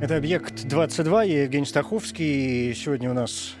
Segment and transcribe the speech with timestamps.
[0.00, 2.72] Это «Объект 22», я Евгений Стаховский.
[2.72, 3.56] Сегодня у нас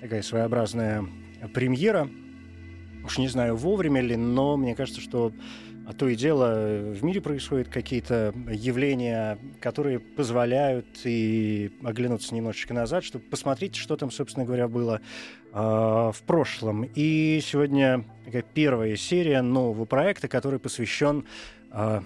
[0.00, 1.04] такая своеобразная
[1.52, 2.08] премьера.
[3.04, 5.32] Уж не знаю, вовремя ли, но мне кажется, что
[5.84, 13.02] а то и дело в мире происходят какие-то явления, которые позволяют и оглянуться немножечко назад,
[13.02, 15.00] чтобы посмотреть, что там, собственно говоря, было
[15.52, 16.88] э, в прошлом.
[16.94, 21.24] И сегодня такая первая серия нового проекта, который посвящен
[21.72, 22.02] э,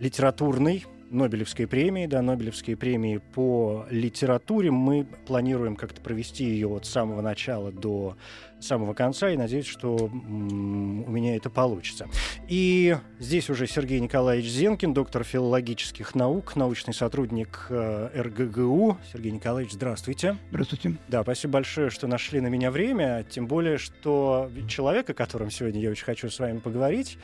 [0.00, 4.70] литературной Нобелевской премии, да, Нобелевской премии по литературе.
[4.70, 8.16] Мы планируем как-то провести ее от самого начала до
[8.60, 12.06] самого конца, и надеюсь, что у меня это получится.
[12.48, 18.98] И здесь уже Сергей Николаевич Зенкин, доктор филологических наук, научный сотрудник э, РГГУ.
[19.12, 20.36] Сергей Николаевич, здравствуйте.
[20.50, 20.96] Здравствуйте.
[21.08, 25.80] Да, спасибо большое, что нашли на меня время, тем более, что человек, о котором сегодня
[25.80, 27.18] я очень хочу с вами поговорить,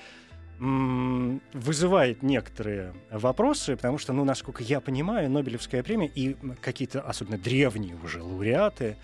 [0.59, 7.95] вызывает некоторые вопросы, потому что, ну, насколько я понимаю, Нобелевская премия и какие-то особенно древние
[8.03, 8.97] уже лауреаты,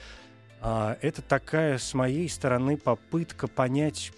[0.61, 4.13] а, это такая с моей стороны попытка понять,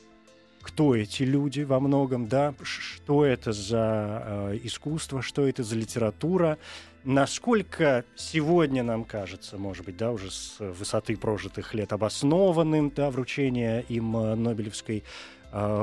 [0.64, 6.58] кто эти люди во многом, да, что это за э, искусство, что это за литература,
[7.04, 13.84] насколько сегодня нам кажется, может быть, да, уже с высоты прожитых лет обоснованным, да, вручение
[13.88, 15.04] им э, Нобелевской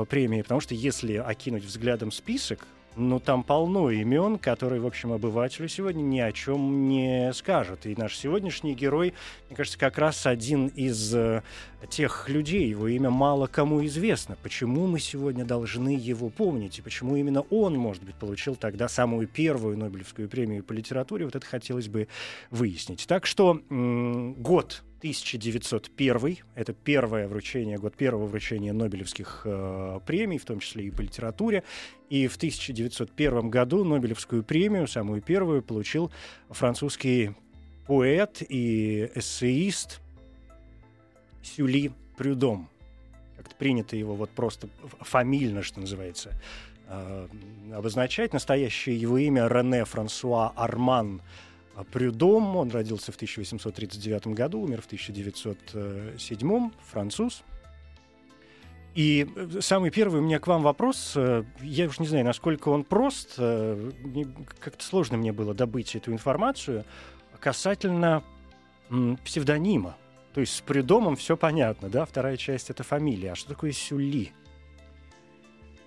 [0.08, 5.68] премии, потому что если окинуть взглядом список, ну, там полно имен, которые, в общем, обывателю
[5.68, 7.86] сегодня ни о чем не скажут.
[7.86, 9.14] И наш сегодняшний герой,
[9.48, 11.42] мне кажется, как раз один из э,
[11.88, 14.36] тех людей, его имя мало кому известно.
[14.42, 16.78] Почему мы сегодня должны его помнить?
[16.78, 21.24] И почему именно он, может быть, получил тогда самую первую Нобелевскую премию по литературе?
[21.24, 22.08] Вот это хотелось бы
[22.50, 23.06] выяснить.
[23.06, 30.60] Так что год 1901, это первое вручение, год первого вручения Нобелевских э, премий, в том
[30.60, 31.64] числе и по литературе.
[32.08, 36.12] И в 1901 году Нобелевскую премию, самую первую, получил
[36.50, 37.32] французский
[37.88, 40.00] поэт и эссеист
[41.42, 42.68] Сюли Прюдом.
[43.36, 44.68] Как-то принято его вот просто
[45.00, 46.30] фамильно, что называется,
[46.86, 47.26] э,
[47.74, 48.32] обозначать.
[48.32, 51.20] Настоящее его имя Рене Франсуа Арман
[51.90, 52.56] Прюдом.
[52.56, 57.42] Он родился в 1839 году, умер в 1907, француз.
[58.94, 61.14] И э, самый первый у меня к вам вопрос.
[61.16, 63.34] э, Я уж не знаю, насколько он прост.
[63.38, 63.90] э,
[64.60, 66.84] Как-то сложно мне было добыть эту информацию
[67.40, 68.22] касательно
[69.24, 69.96] псевдонима.
[70.34, 72.04] То есть с Прюдомом все понятно, да?
[72.04, 73.32] Вторая часть— это фамилия.
[73.32, 74.32] А что такое Сюли?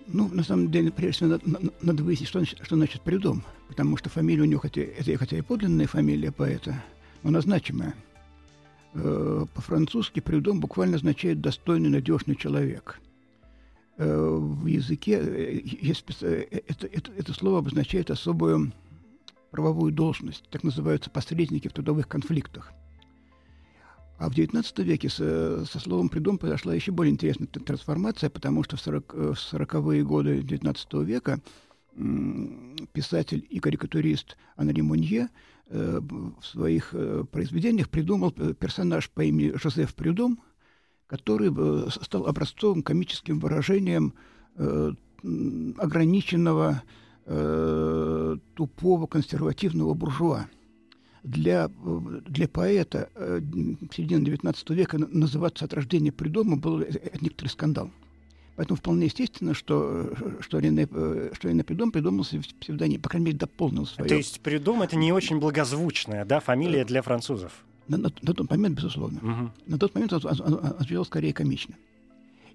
[0.08, 3.42] Ну, на самом деле, прежде всего, надо, на- надо выяснить, что, значит- что значит придом.
[3.68, 6.82] Потому что фамилия у него, хотя, это хотя и подлинная фамилия поэта,
[7.22, 7.94] но она значимая.
[8.94, 13.00] Э, По-французски придом буквально означает «достойный, надежный человек».
[13.98, 18.72] Э, В языке э, есть, это, это, это слово обозначает особую
[19.50, 20.44] правовую должность.
[20.50, 22.72] Так называются посредники в трудовых конфликтах.
[24.18, 28.76] А в XIX веке со, со словом «придом» произошла еще более интересная трансформация, потому что
[28.76, 31.40] в 40 э, в 40-е годы XIX века
[32.92, 35.28] писатель и карикатурист Анри Монье
[35.68, 40.40] э, в своих э, произведениях придумал э, персонаж по имени Жозеф Прюдом,
[41.06, 44.14] который э, стал образцовым комическим выражением
[44.56, 44.92] э,
[45.78, 46.82] ограниченного,
[47.24, 50.46] э, тупого, консервативного буржуа
[51.26, 51.68] для,
[52.26, 53.40] для поэта э,
[53.94, 56.88] середины XIX века называться от рождения придома был э,
[57.20, 57.90] некоторый скандал.
[58.56, 60.86] Поэтому вполне естественно, что, э, что, Рене,
[61.34, 64.08] что Рене Придом придумал себе псевдоним, по крайней мере, дополнил свое.
[64.08, 67.52] То есть Прюдом— это не очень благозвучная, да, фамилия для французов.
[67.88, 69.20] на, на- на тот момент, безусловно.
[69.22, 69.52] Мгм.
[69.66, 71.74] На тот момент он, он- он- он звучал скорее комично.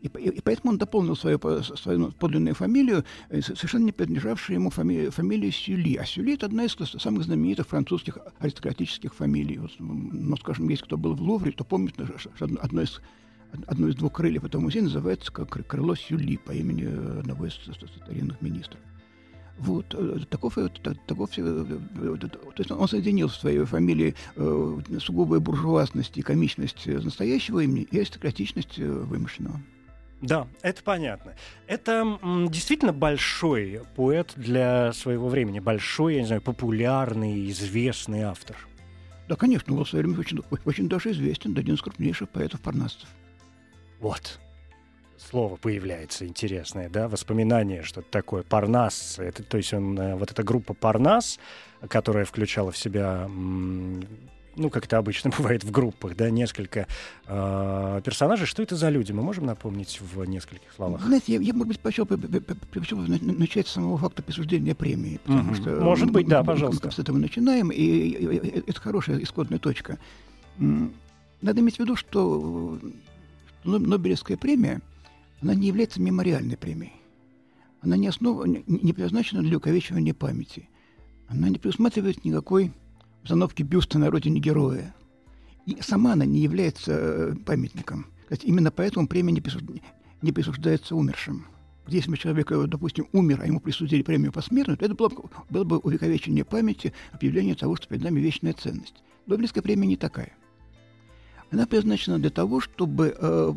[0.01, 4.69] И, по- и поэтому он дополнил свою, свою подлинную фамилию, э, совершенно не принадлежавшую ему
[4.71, 5.95] фами- фамилию Сюли.
[5.95, 9.59] А Сюли— это одна из самых знаменитых французских аристократических фамилий.
[9.59, 12.99] Вот, ну, скажем, если кто был в Лувре, то помнит, что что одно- из,
[13.67, 17.45] одно из двух крыльев этого музея называется как кры- крыло Сюли по имени э, одного
[17.45, 18.79] из старинных министров.
[19.59, 23.63] Вот, э, таков, э, та- таков, э, э, э, то есть он соединил в своей
[23.65, 29.61] фамилии э, сугубую буржуазность и комичность э, настоящего имени и аристократичность э, вымышленного.
[30.21, 31.33] Да, это понятно.
[31.67, 32.19] Это
[32.49, 35.59] действительно большой поэт для своего времени.
[35.59, 38.55] Большой, я не знаю, популярный, известный автор.
[39.27, 43.09] Да, конечно, он был в свое время очень, очень даже известен, один из крупнейших поэтов-парнасцев.
[43.99, 44.39] Вот.
[45.17, 49.19] Слово появляется интересное, да, воспоминание, что это такое Парнас.
[49.19, 51.39] Это, то есть он, э, вот эта группа Парнас,
[51.87, 53.29] которая включала в себя
[54.55, 56.87] ну, как это обычно бывает в группах, да, несколько
[57.27, 58.45] э, персонажей.
[58.45, 59.11] Что это за люди?
[59.11, 61.01] Мы можем напомнить в нескольких словах?
[61.03, 65.19] Знаете, я, я может быть, почел, почел начать с самого факта присуждения премии.
[65.23, 65.55] Потому Мгм.
[65.55, 66.87] что Может быть, да, пожалуйста.
[66.87, 69.97] Мы с этого начинаем, и, это хорошая исходная точка.
[70.57, 72.89] Надо иметь в виду, что э,
[73.63, 74.81] Нобелевская премия,
[75.41, 76.93] она не является мемориальной премией.
[77.81, 80.69] Она не, основа, не, не предназначена для увековечивания памяти.
[81.27, 82.71] Она не предусматривает никакой
[83.23, 84.93] установки бюста на родине героя.
[85.65, 88.07] И сама она не является э, памятником.
[88.23, 89.81] Кстати, именно поэтому премия не, присуж-
[90.21, 91.45] не присуждается умершим.
[91.87, 95.29] Если бы человек, э, допустим, умер, а ему присудили премию посмертно, то это было, бы-
[95.49, 99.03] было бы увековечение памяти, объявление того, что перед нами вечная ценность.
[99.27, 100.33] Нобелевская премия не такая.
[101.51, 103.53] Она предназначена для того, чтобы э,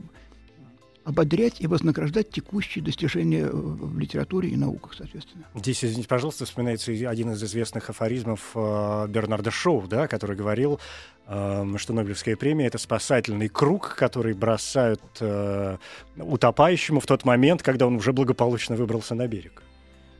[1.04, 5.44] ободрять и вознаграждать текущие достижения э, в литературе и науках, соответственно.
[5.54, 10.80] Здесь, извините, пожалуйста, вспоминается один из известных афоризмов э, Бернарда Шоу, да, который говорил,
[11.26, 15.76] э, что Нобелевская премия— это спасательный круг, который бросают э,
[16.16, 19.62] утопающему в тот момент, когда он уже благополучно выбрался на берег.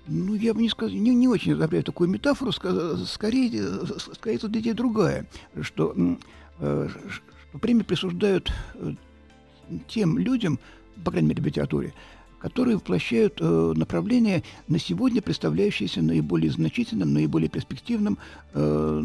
[0.06, 4.54] Ну, я бы не сказал, не, не очень одобряю такую метафору, ска- скорее, скорее тут
[4.56, 5.26] идея другая,
[5.62, 5.94] что,
[6.60, 8.52] э, что премии присуждают
[9.88, 10.58] тем людям,
[11.04, 11.92] по крайней мере, в литературе,
[12.38, 18.18] которые воплощают э, направление, на сегодня представляющееся наиболее значительным, наиболее перспективным,
[18.52, 19.02] э,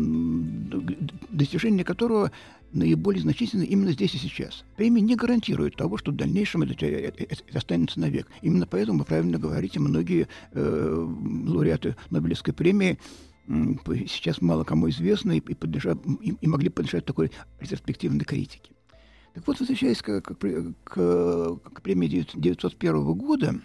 [1.30, 2.32] достижение которого
[2.72, 4.64] наиболее значительно именно здесь и сейчас.
[4.76, 8.28] Премия не гарантирует того, что в дальнейшем это, это- это- это останется навек.
[8.42, 11.08] Именно поэтому, вы правильно говорите, многие э,
[11.48, 13.00] лауреаты Нобелевской премии
[13.84, 15.56] п- сейчас мало кому известны и, и
[16.30, 18.72] и- и могли подлежать такой ретроспективной критике.
[19.34, 23.56] Так вот, возвращаясь к, к к- к премии 1901 года,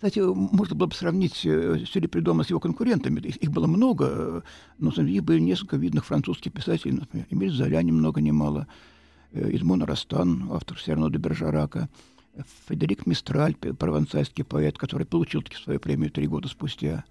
[0.00, 3.20] кстати, можно было бы сравнить э, Сюли Придома с его конкурентами.
[3.20, 4.40] Их, их было много, э,
[4.78, 8.30] но среди них были несколько видных французских писателей, например, Эмиль Золя ни много ни
[9.32, 9.50] э,
[9.84, 11.90] Растан, автор Серно де Бержарака,
[12.66, 17.04] Федерик Мистраль, провансальский поэт, который получил таки свою премию три года спустя.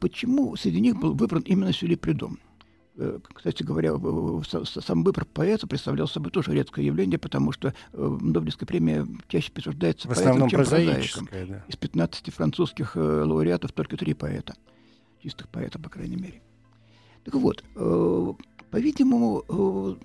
[0.00, 2.38] Почему среди них был выбран именно Сюли Придом?
[3.02, 3.94] Э, Кстати говоря,
[4.64, 10.06] сам выбор поэта представлял собой тоже редкое явление, потому что э, Нобелевская премия чаще присуждается
[10.06, 11.28] В поэтам, чем прозаикам.
[11.32, 11.64] да.
[11.66, 14.54] Из 15 французских э, лауреатов только три поэта.
[15.22, 16.42] Чистых поэтов, по крайней мере.
[17.24, 17.64] Так вот,
[18.70, 19.98] по-видимому,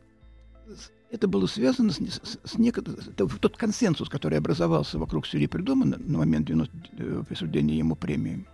[1.11, 5.85] это было связано с, с, с неко- это тот консенсус, который образовался вокруг Сюри Придома
[5.85, 8.45] на, на момент 90, э, присуждения ему премии,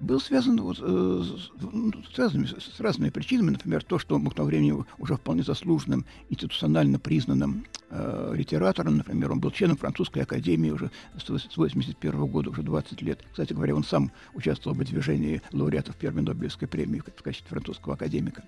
[0.00, 3.50] был связан вот, э, с, ну, разными, с разными причинами.
[3.50, 8.96] Например, то, что он был к тому времени уже вполне заслуженным, институционально признанным э, литератором.
[8.98, 13.20] Например, он был членом французской академии уже с 1981 года, уже 20 лет.
[13.30, 18.44] Кстати говоря, он сам участвовал в выдвижении лауреатов первой Нобелевской премии в качестве французского академика.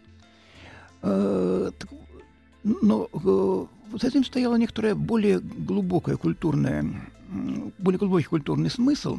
[1.02, 1.90] Э, так,
[2.64, 6.84] но э, за этим стояла некоторая более глубокая культурная,
[7.78, 9.18] более глубокий культурный смысл,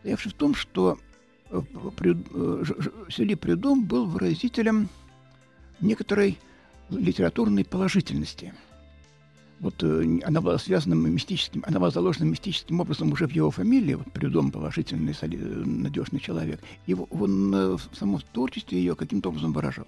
[0.00, 0.98] стоявший в том, что
[1.50, 1.60] э,
[1.96, 2.64] Прю- э,
[3.10, 4.88] Сюли Прюдом был выразителем
[5.80, 6.38] некоторой
[6.90, 8.54] литературной положительности.
[9.60, 13.94] Вот э, она была связана мистическим, она была заложена мистическим образом уже в его фамилии.
[13.94, 15.26] Вот Прюдом положительный, э,
[15.64, 16.60] надежный человек.
[16.86, 19.86] И он э, в самом творчестве ее каким-то образом выражал.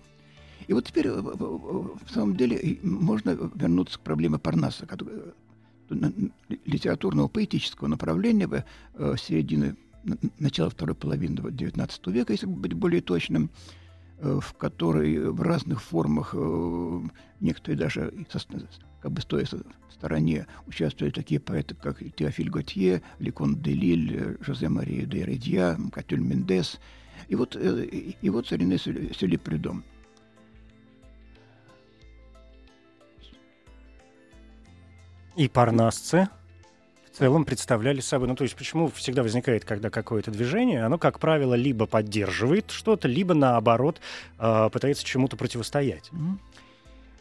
[0.67, 5.33] И вот теперь э, э, э, в самом деле можно вернуться к проблеме Парнаса, э,
[6.67, 9.77] литературного поэтического направления в э, середины н-
[10.39, 13.51] начала второй половины XIX века, если быть более точным,
[14.19, 17.01] э, в которой в разных формах э,
[17.41, 18.13] некоторые даже
[19.01, 24.37] как бы стоя в стороне участвовали такие поэты, как Теофиль Готье, Ликон де Лиль, э,
[24.41, 26.81] Жозе Мария де Редья, Катюль Мендес.
[27.29, 29.85] И вот, э, и вот Сюли Прюдом.
[35.37, 36.29] И парнасцы
[37.19, 38.29] целом представляли собой.
[38.29, 43.09] Ну, то есть почему всегда возникает, когда какое-то движение, оно, как правило, либо поддерживает что-то,
[43.09, 44.01] либо, наоборот,
[44.39, 46.11] э, пытается чему-то противостоять.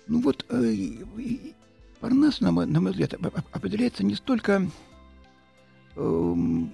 [0.08, 0.94] Ну вот э,
[2.00, 4.70] Парнас, на мой, на мой взгляд, оп- оп- определяется не столько
[5.96, 6.72] эм,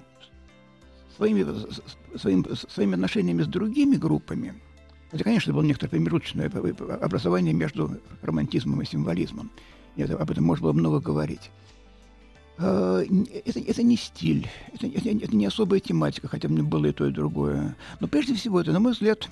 [1.15, 4.53] своими, с- своим, своими отношениями с другими группами.
[5.11, 6.51] Это, конечно, было некоторое промежуточное
[7.01, 9.49] образование между романтизмом и символизмом.
[9.95, 11.51] Это- об этом можно было много говорить.
[12.57, 13.03] Э,
[13.45, 17.07] Это, это не стиль, это, это- это не особая тематика, хотя мне было и то,
[17.07, 17.75] и другое.
[17.99, 19.29] Но прежде всего это, на мой взгляд,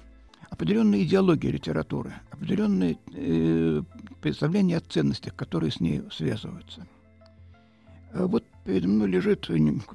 [0.50, 3.82] определенная идеология литературы, определенные э,
[4.22, 6.86] представления о ценностях, которые с ней связываются.
[8.14, 9.48] Э, вот передо мной лежит,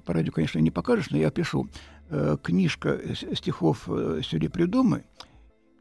[0.04, 1.68] по радио, конечно, не покажешь, но я пишу,
[2.10, 3.00] э, книжка
[3.34, 5.04] стихов э, Сюри Придумы,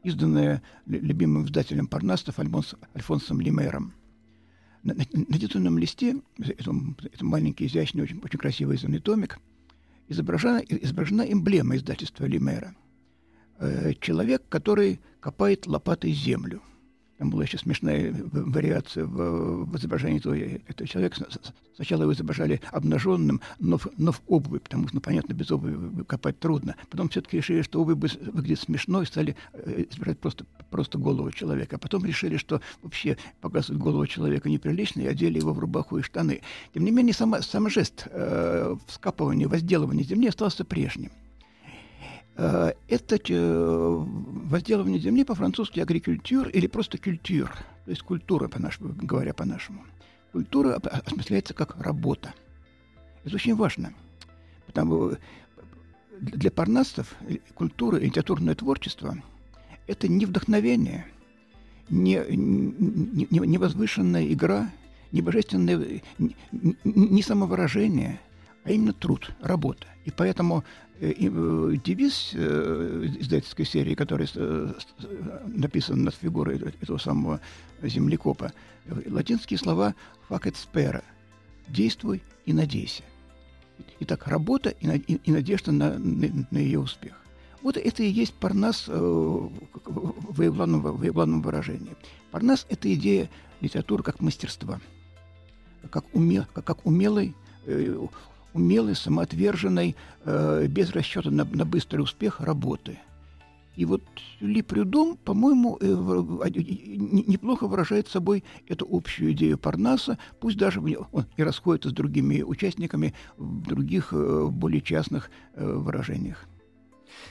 [0.02, 3.92] изданная любимым издателем Парнастов Альфонс, Альфонсом Лимером.
[4.86, 6.72] На, на, на листе, это,
[7.12, 9.38] это маленький, изящный, очень, очень красивый изданный томик,
[10.08, 12.74] изображена, изображена эмблема издательства Лимера.
[13.58, 16.62] Э, человек, который копает лопатой землю–
[17.18, 21.26] там была еще смешная вариация в, в изображении этого, этого человека.
[21.74, 26.04] Сначала его изображали обнаженным, но в, но в обуви, потому что, ну, понятно, без обуви
[26.04, 26.76] копать трудно.
[26.90, 31.76] Потом все-таки решили, что обувь выглядит смешно, и стали э, изображать просто, просто голову человека.
[31.76, 36.02] А потом решили, что вообще показывать голову человека неприлично, и одели его в рубаху и
[36.02, 36.42] штаны.
[36.74, 41.10] Тем не менее, сама, сам жест э, вскапывания, возделывания земли остался прежним.
[42.36, 44.04] Э, это э,
[44.46, 47.50] возделывание земли по-французски агрикультур или просто культур,
[47.84, 49.84] то есть культура, по нашему, говоря по-нашему.
[50.32, 52.34] Культура осмысляется как работа.
[53.24, 53.94] Это очень важно.
[54.66, 55.12] Потому
[56.20, 57.14] для парнастов
[57.54, 59.16] культура и литературное творчество–
[59.86, 61.06] это не вдохновение,
[61.88, 64.70] не, не, не возвышенная игра,
[65.12, 66.36] не божественное, не,
[66.84, 68.20] не самовыражение,
[68.64, 69.86] а именно труд, работа.
[70.04, 74.28] И поэтому Э, э, девиз э, издательской серии, который
[75.46, 77.40] написан над фигурой этого самого
[77.82, 78.52] землекопа,
[79.06, 79.94] латинские слова
[80.28, 81.02] «fac et spera»–
[81.68, 83.02] «действуй и надейся».
[84.00, 87.20] Итак, работа и, надежда на, на, на ее успех.
[87.62, 89.50] Вот это и есть Парнас в
[89.84, 91.94] воеглавном, воеглавном выражении.
[92.30, 93.28] Парнас– это идея
[93.60, 94.80] литературы как мастерства,
[95.90, 97.34] как, умел, как, умелый
[98.56, 99.94] умелой, самоотверженной,
[100.24, 102.98] э, без расчета на, на быстрый успех работы.
[103.76, 104.02] И вот
[104.40, 111.42] Ли Прюдом, по-моему, э, неплохо выражает собой эту общую идею Парнаса, пусть даже он и
[111.42, 116.46] расходится с другими участниками в других, э, более частных э, выражениях.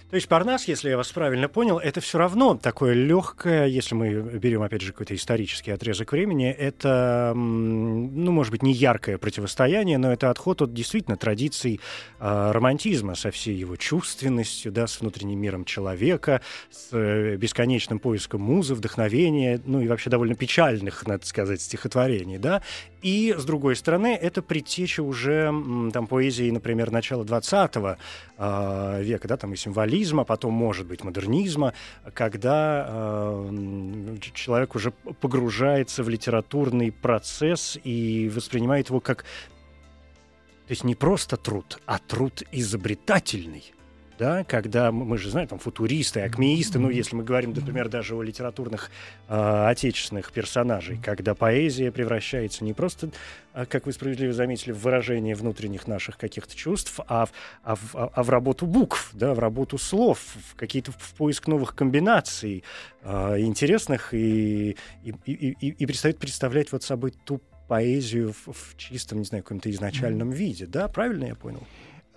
[0.10, 4.22] То есть Парнас, если я вас правильно понял, это все равно такое легкое, если мы
[4.22, 10.12] берем, опять же, какой-то исторический отрезок времени, это, ну, может быть, не яркое противостояние, но
[10.12, 11.80] это отход от действительно традиций
[12.20, 18.42] э, романтизма со всей его чувственностью, да, с внутренним миром человека, с э, бесконечным поиском
[18.42, 22.62] музы, вдохновения, ну и вообще довольно печальных, надо сказать, стихотворений, да.
[23.06, 25.54] И, с другой стороны, это предтеча уже
[25.94, 31.76] там поэзии, например, начала 20 э, века, да, там и символизма, потом, может быть, модернизма,
[32.16, 40.96] когда э, человек уже погружается в литературный процесс и воспринимает его как то есть не
[40.96, 43.72] просто труд, а труд изобретательный
[44.18, 48.22] да, когда мы же знаем, там, футуристы, акмеисты, ну, если мы говорим, например, даже о
[48.22, 48.90] литературных
[49.28, 53.10] э, отечественных персонажей, когда поэзия превращается не просто,
[53.54, 57.32] а, как вы справедливо заметили, в выражение внутренних наших каких-то чувств, а в,
[57.64, 60.20] а в, а в работу букв, да, в работу слов,
[60.52, 62.64] в какие-то в поиск новых комбинаций
[63.02, 68.78] э, интересных и, и, и, и, и перестает представлять вот собой ту поэзию в, в
[68.78, 71.64] чистом, не знаю, каком-то изначальном виде, да, правильно я понял?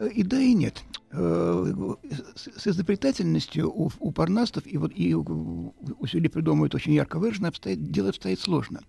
[0.01, 0.85] И да, и нет.
[1.11, 1.95] Э,
[2.37, 7.49] с изобретательностью у, у парнастов и, вот, и у, у Сюли придумывают очень ярко выражено,
[7.49, 8.83] обстоит, дело обстоит сложно.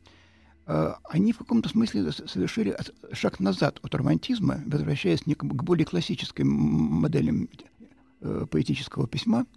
[0.67, 2.77] Э, они в каком-то смысле совершили
[3.11, 7.49] шаг назад от романтизма, возвращаясь к, более классической моделям
[8.21, 9.47] э, поэтического письма,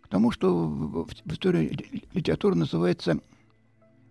[0.00, 3.18] к тому, что в истории литературы называется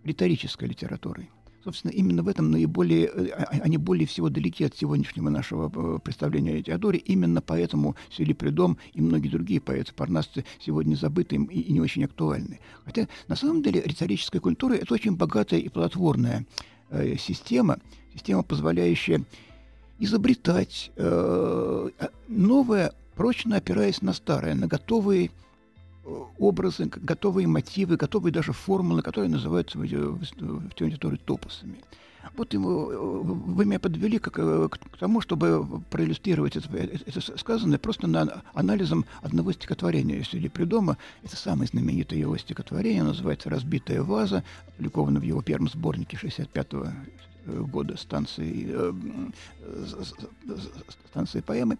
[0.04, 1.30] риторической литературой.
[1.64, 5.72] Собственно, именно в этом наиболее, э, а, а, они более всего далеки от сегодняшнего нашего
[5.74, 6.98] э, представления о Теодоре.
[6.98, 12.04] Именно поэтому Сели Придом и многие другие поэты парнасцы сегодня забыты и, и не очень
[12.04, 12.60] актуальны.
[12.84, 16.44] Хотя, на самом деле, риторическая культура– это очень богатая и плодотворная
[16.90, 17.78] э, система,
[18.12, 19.24] система, позволяющая
[19.98, 21.88] изобретать э,
[22.28, 25.30] новое, прочно опираясь на старое, на готовые
[26.38, 31.76] образы, готовые мотивы, готовые даже формулы, которые называются в, в литературе топосами.
[32.36, 38.42] Вот ему, вы меня подвели к, к тому, чтобы проиллюстрировать это, это сказанное просто на
[38.54, 40.96] анализом одного стихотворения Юсили Придома.
[41.22, 46.92] Это самое знаменитое его стихотворение, называется «Разбитая ваза», опубликовано в его первом сборнике 65 -го
[47.46, 48.92] года станции, э,
[51.10, 51.76] станции поэмы.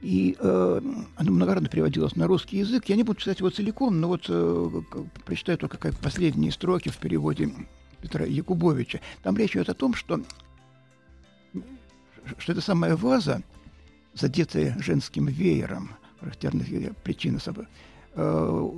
[0.00, 0.80] И э,
[1.16, 2.84] оно многократно переводилось на русский язык.
[2.86, 4.70] Я не буду читать его целиком, но вот э,
[5.24, 7.52] прочитаю только как последние строки в переводе
[8.00, 9.00] Петра Якубовича.
[9.22, 10.20] Там речь идет о том, что,
[12.38, 13.42] что эта самая ваза,
[14.14, 15.90] задетая женским веером,
[16.20, 16.68] характерных
[17.02, 17.66] причина собой,
[18.14, 18.70] э,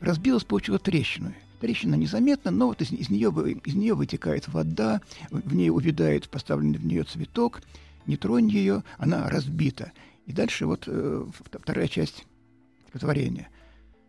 [0.00, 1.34] разбилась, получила трещину.
[1.60, 3.30] Трещина незаметна, но вот из, из, нее,
[3.66, 7.60] из нее вытекает вода, в ней увядает поставленный в нее цветок,
[8.06, 9.92] не тронь ее, она разбита.
[10.26, 12.26] И дальше вот э, вторая часть
[12.84, 13.48] стихотворения.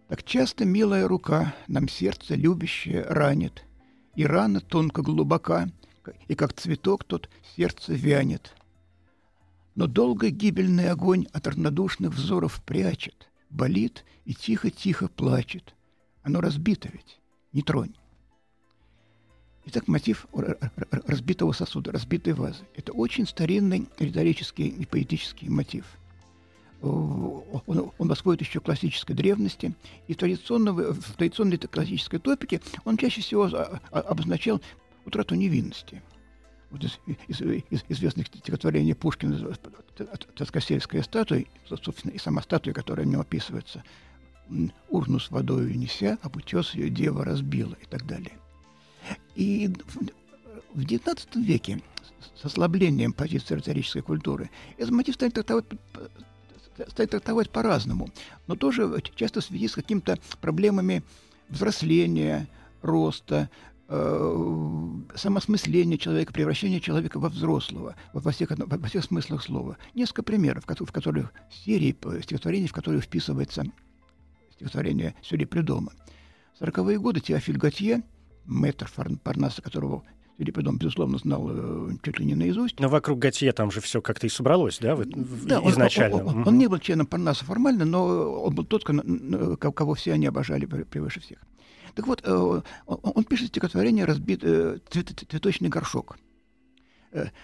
[0.07, 3.65] Так часто милая рука нам сердце любящее ранит,
[4.15, 5.69] и рана тонко глубока,
[6.27, 8.53] и как цветок тот сердце вянет.
[9.75, 15.75] Но долго гибельный огонь от равнодушных взоров прячет, болит и тихо-тихо плачет.
[16.23, 17.21] Оно разбито ведь,
[17.53, 17.95] не тронь.
[19.65, 20.25] Итак, мотив
[20.89, 22.63] разбитого сосуда, разбитой вазы.
[22.75, 25.85] Это очень старинный риторический и поэтический мотив.
[26.81, 29.75] Он, он восходит еще к классической древности,
[30.07, 33.49] и традиционно, в традиционной классической топике он чаще всего
[33.91, 34.61] обозначал
[35.05, 36.01] утрату невинности.
[36.71, 39.53] Вот из, из, из известных стихотворений Пушкина
[40.37, 43.83] «Царскосельская статуя», собственно, и сама статуя, которая в нем описывается,
[44.89, 48.40] урну с водой неся, об утес ее дева разбила и так далее.
[49.35, 49.69] И
[50.73, 51.81] в XIX веке
[52.35, 55.65] с ослаблением позиции риторической культуры этот мотив стали трактовать,
[56.87, 58.09] стали трактовать по-разному,
[58.47, 61.03] но тоже часто в связи с какими-то проблемами
[61.49, 62.47] взросления,
[62.81, 63.49] роста,
[63.87, 69.77] э, самосмысления человека, превращения человека во взрослого, во всех, во всех смыслах слова.
[69.93, 73.65] Несколько примеров, в которых серии стихотворений, в которые вписывается
[74.53, 75.91] стихотворение Сюли Придома.
[76.53, 78.03] В сороковые годы Теофиль Готье–
[78.45, 78.89] мэтр
[79.23, 80.03] Парнаса, которого
[80.41, 82.79] Филипп безусловно, знал э, чуть ли не наизусть.
[82.79, 86.15] Но вокруг Готье там же все как-то и собралось, да, в, да изначально?
[86.17, 90.13] Он, он, он, он не был членом Парнаса формально, но он был тот, кого все
[90.13, 91.37] они обожали превыше всех.
[91.93, 96.17] Так вот, э, он пишет стихотворение «Разбит э, цветочный горшок».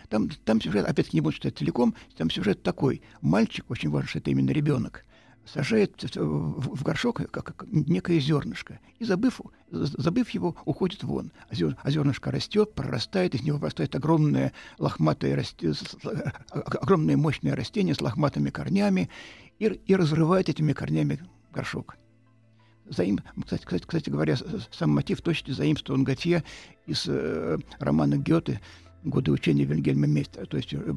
[0.09, 3.01] Там, там сюжет, опять-таки не буду читать целиком, там сюжет такой.
[3.19, 5.03] Мальчик, очень важно, что это именно ребенок,
[5.51, 11.31] сажает в горшок как некое зернышко, и, забыв, забыв его, уходит вон.
[11.49, 15.73] А, а зернышко растет, прорастает, из него вырастает огромное лохматое, расте...
[16.53, 19.09] огромное мощное растение с лохматыми корнями
[19.59, 21.19] и, и разрывает этими корнями
[21.53, 21.97] горшок.
[22.89, 23.19] Заим...
[23.43, 24.37] Кстати, кстати, кстати говоря,
[24.71, 26.43] сам мотив точно заимствован Готье
[26.85, 28.61] из э, романа Гёте
[29.03, 30.45] годы учения Вильгельма Мейстера.
[30.45, 30.93] То есть э,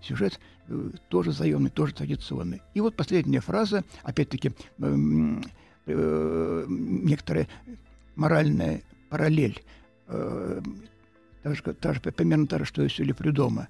[0.00, 2.62] сюжет э, тоже заемный, тоже традиционный.
[2.74, 7.48] И вот последняя фраза, опять-таки, э, некоторая
[8.14, 9.62] моральная параллель.
[10.06, 13.68] Та же, примерно та же, что и Сюли Придома.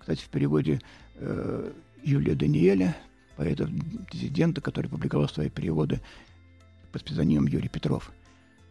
[0.00, 0.80] Кстати, в переводе
[2.02, 2.96] Юлия Даниэля,
[3.36, 6.00] поэта-диссидента, который публиковал свои переводы
[6.90, 8.10] под псевдонимом Юрий Петров.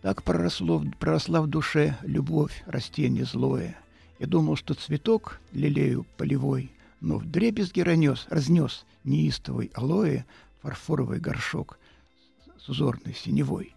[0.02, 3.78] Так проросло, проросла в душе любовь, растение злое–
[4.20, 10.26] я думал, что цветок лелею полевой, но в дребезги ранес, разнес неистовый алоэ
[10.62, 11.78] фарфоровый горшок
[12.60, 13.74] с узорной синевой.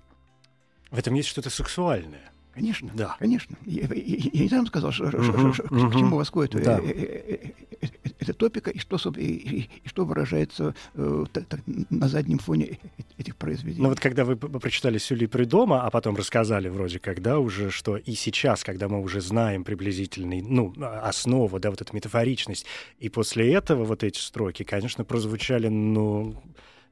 [0.91, 2.33] В этом есть что-то сексуальное.
[2.53, 3.17] Конечно, да.
[3.19, 3.57] конечно.
[3.65, 5.91] Я, я, я не сам сказал, что, uh-huh, что, uh-huh.
[5.91, 6.81] к чему восходит да.
[6.81, 12.81] эта топика и что, и, и, и что выражается э, так, так, на заднем фоне
[13.21, 13.83] этих произведений.
[13.83, 18.15] Ну вот когда вы прочитали Сюли Придома, а потом рассказали вроде когда уже, что и
[18.15, 22.67] сейчас, когда мы уже знаем приблизительный, ну, основу, да, вот эта метафоричность,
[22.99, 26.43] и после этого вот эти строки, конечно, прозвучали, ну,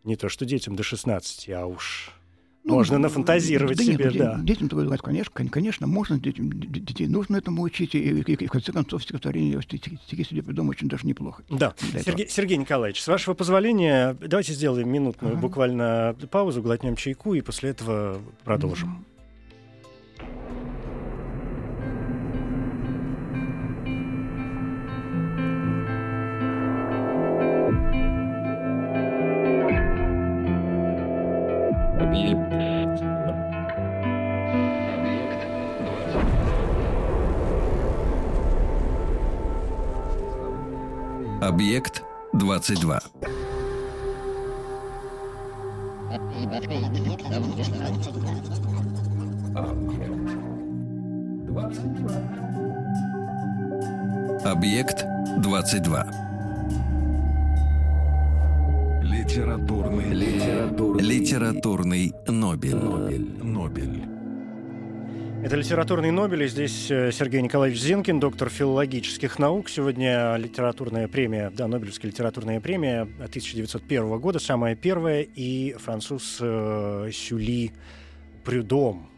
[0.04, 2.10] не то что детям до 16, а уж
[2.68, 4.38] ну, можно нафантазировать да себе, нет, да.
[4.42, 8.50] Детям твой говорят, конечно, конечно, можно детям, детей нужно этому учить, и, и, и в
[8.50, 11.42] конце концов стихотворение стихи себе придумать очень даже неплохо.
[11.48, 11.74] Да.
[12.04, 15.40] Сергей, Сергей Николаевич, с вашего позволения, давайте сделаем минутную ага.
[15.40, 19.04] буквально паузу, глотнем чайку, и после этого продолжим.
[41.48, 42.02] Объект
[42.34, 43.00] 22.
[54.44, 55.06] Объект
[55.38, 56.04] 22.
[59.00, 62.76] Литературный, литературный, литературный Нобель.
[62.76, 63.26] Нобель.
[63.42, 64.17] Нобель.
[65.48, 69.70] Это «Литературный Нобель», и здесь э, Сергей Николаевич Зинкин, доктор филологических наук.
[69.70, 77.72] Сегодня литературная премия, да, Нобелевская литературная премия 1901 года, самая первая, и француз э, Сюли
[78.44, 79.08] Прюдом.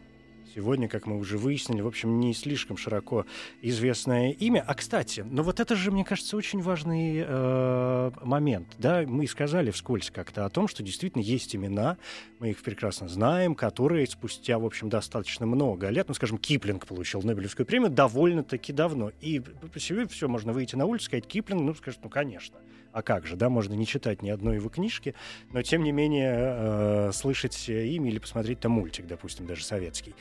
[0.53, 3.25] Сегодня, как мы уже выяснили, в общем, не слишком широко
[3.61, 4.61] известное имя.
[4.67, 8.67] А, кстати, ну вот это же, мне кажется, очень важный э, момент.
[8.77, 11.97] Да, мы сказали вскользь как-то о том, что действительно есть имена,
[12.39, 17.21] мы их прекрасно знаем, которые спустя, в общем, достаточно много лет, ну, скажем, Киплинг получил
[17.21, 19.11] Нобелевскую премию довольно-таки давно.
[19.21, 22.57] И по себе все можно выйти на улицу, сказать Киплинг, ну, скажет, ну, конечно.
[22.91, 25.15] А как же, да, можно не читать ни одной его книжки,
[25.51, 30.15] но тем не менее э, слышать имя или посмотреть там мультик, допустим, даже советский.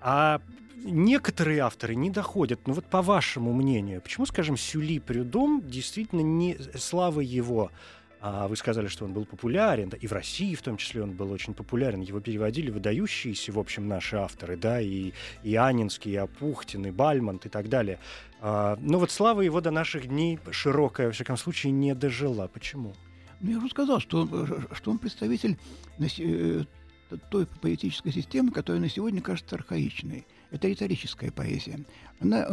[0.00, 0.40] А
[0.84, 2.60] некоторые авторы не доходят.
[2.66, 7.70] Ну вот по вашему мнению, почему, скажем, Сюли Прюдом действительно не слава его
[8.26, 11.12] а вы сказали, что он был популярен, да, и в России в том числе он
[11.12, 12.00] был очень популярен.
[12.00, 17.44] Его переводили выдающиеся, в общем, наши авторы, да, и, и Анинский, и Апухтин, и Бальмонт,
[17.44, 17.98] и так далее.
[18.46, 22.46] А, но вот слава его до наших дней широкая, во всяком случае, не дожила.
[22.46, 22.92] Почему?
[23.40, 24.28] Ну, я уже сказал, что,
[24.72, 25.56] что он представитель
[25.98, 26.64] э,
[27.30, 30.26] той поэтической системы, которая на сегодня кажется архаичной.
[30.50, 31.86] Это риторическая поэзия.
[32.20, 32.46] Она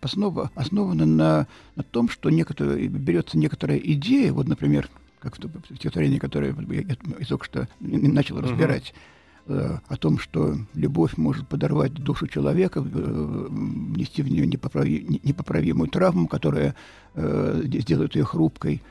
[0.00, 6.20] основа, основана на, на том, что некоторые, берется некоторая идея, вот, например, как в стихотворении,
[6.20, 9.21] которое я, я только что начал разбирать, uh-huh.
[9.46, 16.28] О том, что любовь может подорвать душу человека, э, нести в нее непоправи, непоправимую травму,
[16.28, 16.76] которая
[17.14, 18.82] э, сделает ее хрупкой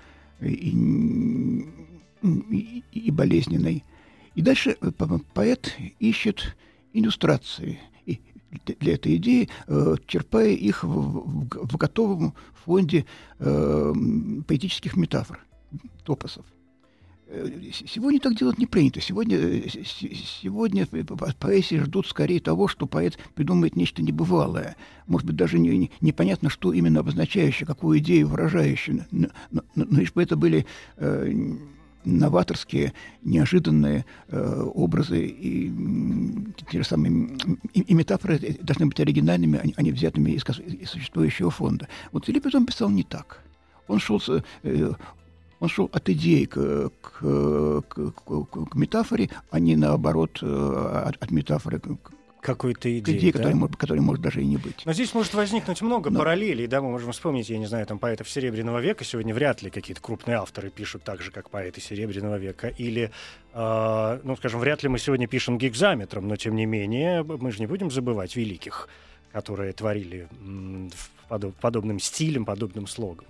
[0.42, 1.66] и,
[2.22, 3.84] и, и болезненной.
[4.36, 4.92] И дальше э,
[5.34, 6.58] поэт ищет
[6.94, 7.80] иллюстрации
[8.80, 12.34] для этой идеи, э, черпая их в, в, готовом
[12.66, 13.06] фонде
[13.40, 13.94] э,
[14.48, 15.46] поэтических метафор,
[16.04, 16.46] топосов.
[17.34, 19.00] Э, сегодня так делать не принято.
[19.00, 19.38] Сегодня,
[19.70, 24.76] сегодня поэзии ждут скорее того, что поэт придумает нечто небывалое.
[25.08, 29.08] Может быть, даже не, не, непонятно, что именно обозначающее, какую идею выражающее.
[29.12, 30.66] Но, но, но лишь бы это были
[30.98, 31.32] э,
[32.04, 32.92] новаторские,
[33.24, 35.72] неожиданные э, образы и
[36.70, 37.38] те же самые
[37.74, 41.88] и, и метафоры должны быть оригинальными, а не, а не взятыми из, из существующего фонда.
[42.12, 43.42] Вот Филипп писал не так.
[43.88, 44.22] Он шел,
[44.64, 44.92] э,
[45.62, 51.24] он шел от идеи к, к, к, к, к метафоре, а не наоборот э, от,
[51.24, 53.38] от метафоры к, какой-то идеи, идеи да?
[53.38, 54.82] которой, может, которой может даже и не быть.
[54.86, 56.18] Но здесь может возникнуть много Но...
[56.18, 59.70] параллелей, да, мы можем вспомнить, я не знаю, там поэтов Серебряного века, сегодня вряд ли
[59.70, 63.12] какие-то крупные авторы пишут так же, как поэты Серебряного века, или,
[63.54, 67.60] э, ну, скажем, вряд ли мы сегодня пишем гигзаметром, но тем не менее мы же
[67.60, 68.90] не будем забывать великих,
[69.32, 70.90] которые творили м,
[71.30, 73.28] подоб, подобным стилем, подобным слогом.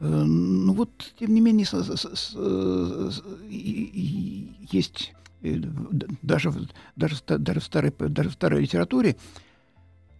[0.00, 1.66] Э, ну вот, тем не менее,
[4.70, 5.12] есть
[6.22, 6.52] даже,
[6.96, 9.16] даже, даже, в старой, даже в старой литературе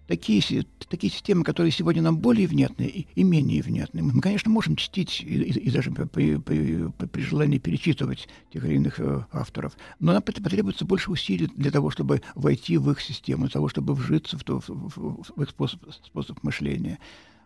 [0.09, 4.03] такие, такие системы, которые сегодня нам более внятны и, и менее внятны.
[4.03, 8.75] Мы, конечно, можем чтить и, и, и даже при, при, при желании перечитывать тех или
[8.75, 13.45] иных э, авторов, но нам потребуется больше усилий для того, чтобы войти в их систему,
[13.45, 16.99] для того, чтобы вжиться в, то, в, в, в их способ, способ мышления.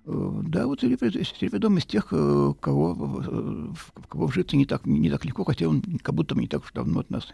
[0.04, 5.24] Э, да, вот Сервидом из тех, э, кого, в кого вжиться не так, не так
[5.24, 7.28] легко, хотя он как будто не так уж давно от нас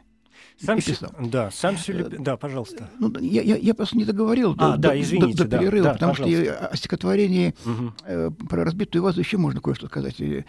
[0.61, 1.11] сам писал.
[1.21, 2.21] Да, сам Сюлеп...
[2.21, 2.91] Да, пожалуйста.
[2.99, 5.85] Ну, я, я, я просто не договорил а, до, да, извините, до, до да, перерыва,
[5.85, 6.43] да, потому пожалуйста.
[6.43, 7.93] что я, о стихотворении угу.
[8.05, 10.21] э, про разбитую вазу еще можно кое-что сказать.
[10.21, 10.45] И,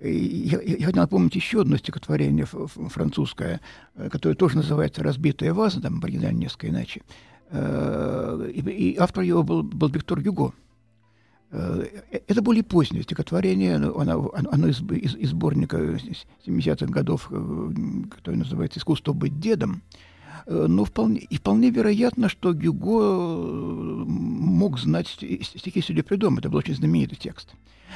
[0.00, 3.60] я, я хотел напомнить еще одно стихотворение французское,
[3.94, 7.02] э, которое тоже называется «Разбитая ваза», там в оригинале несколько иначе.
[7.50, 10.54] Э, и, и автор его был, был Виктор Юго.
[11.52, 15.76] Э, это более позднее стихотворение, оно, оно из, из, из сборника
[16.46, 17.72] 70-х годов, э,
[18.10, 19.82] который называется «Искусство быть дедом».
[20.46, 26.38] Э, но вполне, и вполне вероятно, что Гюго мог знать стихи Сюлепридом.
[26.38, 27.50] Это был очень знаменитый текст.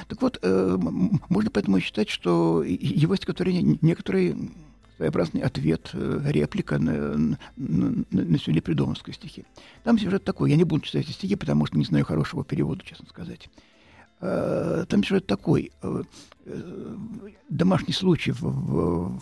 [0.09, 4.37] Так вот, можно поэтому считать, что его стихотворение некоторые
[4.97, 9.45] своеобразный ответ, э, реплика на, на, на, Сюли Придомовской стихи.
[9.85, 12.85] Там сюжет такой, я не буду читать эти стихи, потому что не знаю хорошего перевода,
[12.85, 13.49] честно сказать.
[14.21, 15.73] А, там сюжет такой.
[15.83, 16.03] Э,
[16.47, 16.97] э,
[17.49, 19.21] домашний случай в, в,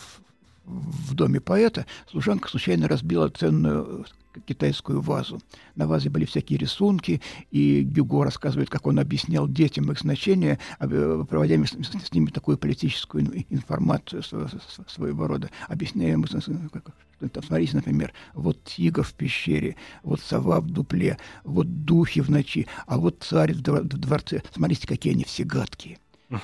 [0.64, 4.06] в доме поэта служанка случайно разбила ценную
[4.46, 5.40] китайскую вазу.
[5.74, 7.20] На вазе были всякие рисунки,
[7.50, 12.58] и Гюго рассказывает, как он объяснял детям их значение, э, проводя с, с ними такую
[12.58, 20.60] политическую информацию своего рода, объясняя ему, там, смотрите, например, вот тигр в пещере, вот сова
[20.60, 24.42] в дупле, вот духи в ночи, а вот царь в дворце.
[24.52, 25.98] Смотрите, какие они все гадкие.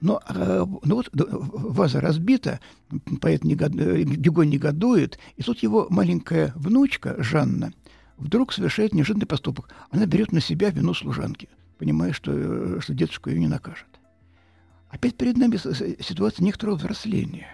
[0.00, 2.60] Но, э, ну вот ваза разбита,
[3.20, 3.72] поэт негод...
[3.72, 7.72] Гюго негодует, и тут его маленькая внучка Жанна
[8.16, 9.68] вдруг совершает неожиданный поступок.
[9.90, 13.86] Она берет на себя вину служанки, понимая, что, э, что дедушка ее не накажет.
[14.88, 15.56] Опять перед нами
[16.02, 17.46] ситуация некоторого взросления.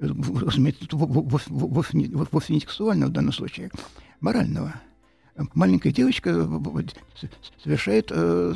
[0.00, 3.70] разумеется, вовсе не сексуального в данном случае,
[4.20, 4.74] морального.
[5.54, 6.32] Маленькая девочка
[7.62, 8.54] совершает э,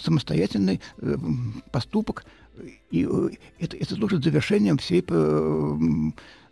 [0.00, 1.16] самостоятельный э,
[1.72, 2.24] поступок,
[2.90, 5.04] и э, это, это служит завершением всей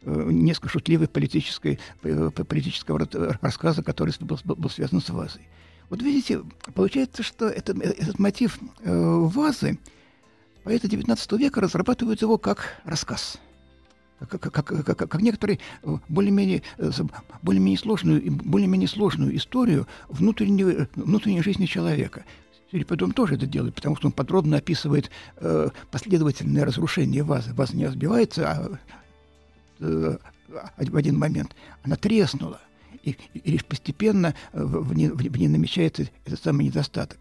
[0.05, 3.09] несколько шутливой политической, политического
[3.41, 5.49] рассказа, который был, был связан с вазой.
[5.91, 6.43] Вот видите,
[6.75, 9.79] получается, что это, этот мотив вазы
[10.63, 13.39] поэты XIX века разрабатывают его как рассказ–
[14.19, 16.91] как, как, как, как, некоторые э, более-менее э,
[17.43, 22.25] более-менее сложную более-менее сложную историю внутренней внутренней жизни человека.
[22.73, 27.53] Серипедон тоже это делает, потому что он подробно описывает э, последовательное разрушение вазы.
[27.55, 28.79] Ваза не разбивается а,
[29.81, 30.17] э,
[30.79, 31.55] в один момент.
[31.83, 32.61] Она треснула,
[33.05, 37.19] и, и лишь постепенно в, в, ней, в ней намечается этот самый недостаток.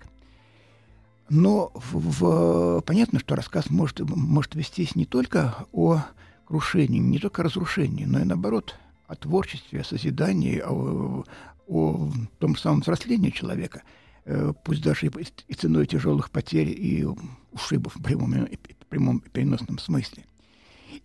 [1.29, 6.03] Но в, в, понятно, что рассказ может, может вестись не только о
[6.45, 8.75] крушении, не только разрушении, но и наоборот
[9.07, 11.23] о творчестве, о созидании, о,
[11.67, 13.83] о том самом взрослении человека,
[14.25, 17.05] э, пусть даже и ценой тяжелых потерь и
[17.51, 18.57] ушибов в прямом, и
[18.89, 20.25] прямом переносном смысле.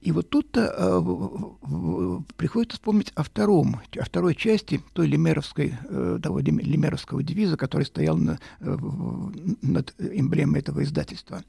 [0.01, 6.39] И вот тут-то э, приходится вспомнить о втором, о второй части той лимеровской, э, того
[6.39, 11.43] лимеровского девиза, который стоял на, над эмблемой этого издательства.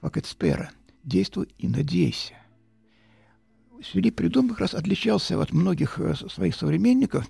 [0.00, 0.70] «Факетспера»—
[1.04, 2.34] «Действуй и надейся».
[3.80, 7.28] Филипп Придон как раз отличался от многих э, своих современников,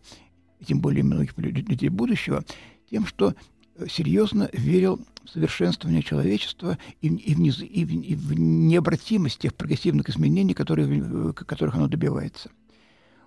[0.64, 2.44] тем более многих людей будущего,
[2.90, 3.34] тем, что
[3.76, 9.38] э, серьезно верил в совершенствование человечества и, и, в, низ, и, в, и в необратимость
[9.38, 12.50] тех прогрессивных изменений, которые, э, которых оно добивается.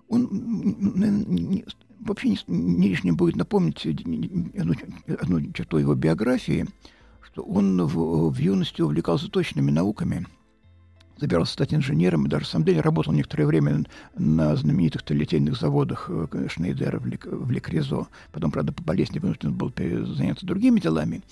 [0.08, 1.64] Он
[2.00, 4.74] вообще не, не лишним будет напомнить одну,
[5.06, 6.66] одну черту его биографии,
[7.22, 10.26] что он в, в юности увлекался точными науками–
[11.18, 13.84] собирался стать инженером, и даже сам деле работал некоторое время
[14.16, 18.08] на знаменитых литейных заводах э, Шнейдера в, Лек, в Лекрезо.
[18.32, 21.22] Потом, правда, по болезни вынужден был заняться другими делами.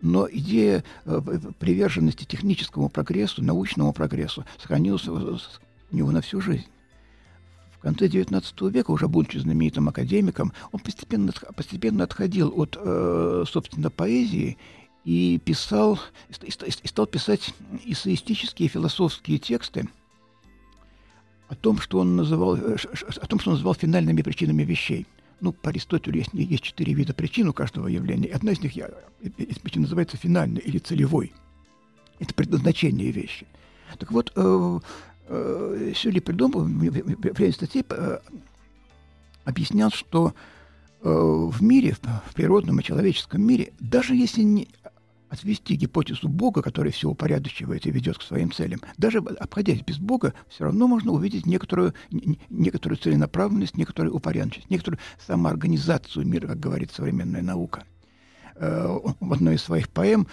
[0.00, 1.20] Но идея э,
[1.58, 5.38] приверженности техническому прогрессу, научному прогрессу сохранилась у
[5.90, 6.66] него на всю жизнь.
[7.78, 13.88] В конце XIX века, уже будучи знаменитым академиком, он постепенно, постепенно отходил от, э, собственно,
[13.88, 14.58] поэзии
[15.04, 15.98] и писал,
[16.42, 19.88] и стал писать эссеистические философские тексты
[21.48, 25.06] о том, что он называл, э, о том, что он называл финальными причинами вещей.
[25.40, 28.28] Ну, по Аристотелю есть, есть четыре вида причин у каждого явления.
[28.28, 28.90] Одна из них я,
[29.22, 31.32] из причин называется финальной или целевой.
[32.18, 33.46] Это предназначение вещи.
[33.98, 34.80] Так вот, э,
[35.28, 38.18] э, Сюли придумал в ряде статей э,
[39.44, 40.34] объяснял, что
[41.02, 44.68] э, в мире, в природном и человеческом мире, даже если не,
[45.28, 50.34] отвести гипотезу Бога, который все упорядочивает и ведет к своим целям, даже обходясь без Бога,
[50.48, 51.94] все равно можно увидеть некоторую,
[52.50, 57.84] некоторую целенаправленность, некоторую упорядоченность, некоторую самоорганизацию мира, как говорит современная наука.
[58.56, 60.26] Э, в одной из своих поэм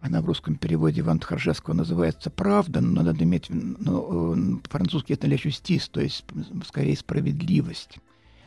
[0.00, 5.26] она в русском переводе Ивана Тхаржевского называется «Правда», но надо иметь но, э, по-французски это
[5.26, 6.24] «la justice», то есть
[6.64, 7.98] скорее «справедливость».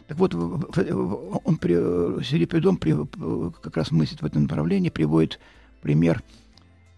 [0.08, 2.96] Так вот, он, при, Серипидон при,
[3.62, 5.40] как раз мыслит в этом направлении, приводит
[5.82, 6.24] пример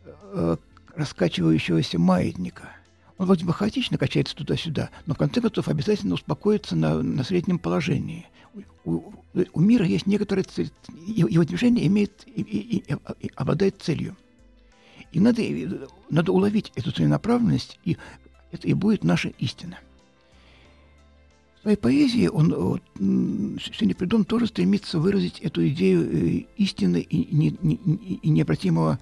[0.05, 0.57] э,
[0.95, 2.69] раскачивающегося маятника.
[3.17, 7.59] Он вроде бы хаотично качается туда-сюда, но в конце концов обязательно успокоится на, на среднем
[7.59, 8.27] положении.
[8.83, 9.13] У, у,
[9.53, 10.71] у мира есть некоторая цель,
[11.05, 14.17] его движение имеет и, и, и, и обладает целью.
[15.11, 15.43] И надо,
[16.09, 17.97] надо уловить эту целенаправленность, и
[18.51, 19.77] это и будет наша истина.
[21.61, 27.55] В своей поэзии он, вот, Синепридон тоже стремится выразить эту идею э, истины и, не,
[27.61, 28.97] не, и необратимого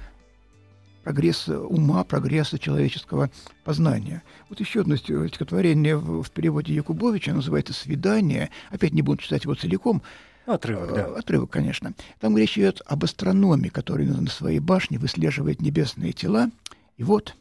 [1.05, 3.31] прогресса ума, прогресса человеческого
[3.63, 4.23] познания.
[4.49, 8.49] Вот еще одно стихотворение в, в переводе Якубовича называется «Свидание».
[8.71, 10.01] Опять не буду читать его целиком.
[10.45, 11.05] Отрывок, да.
[11.15, 11.93] Отрывок, конечно.
[12.19, 16.51] Там речь идет об астрономе, который на своей башне выслеживает небесные тела.
[16.97, 17.37] И вот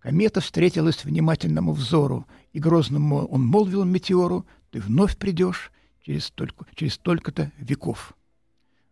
[0.00, 4.44] комета встретилась внимательному взору, и грозному он молвил метеору,
[4.76, 8.14] ты вновь придешь через, столько, через столько-то веков.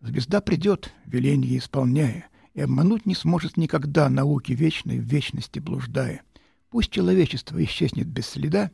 [0.00, 6.22] Звезда придет, веление исполняя, и обмануть не сможет никогда науки вечной в вечности блуждая.
[6.70, 8.70] Пусть человечество исчезнет без следа,